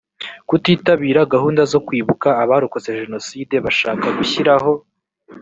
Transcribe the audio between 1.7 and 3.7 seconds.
zo kwibuka abarokotse jenoside